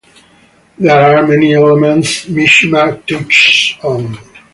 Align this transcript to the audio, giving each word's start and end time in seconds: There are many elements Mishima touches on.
There 0.79 1.15
are 1.15 1.27
many 1.27 1.53
elements 1.53 2.25
Mishima 2.25 3.05
touches 3.05 3.77
on. 3.83 4.17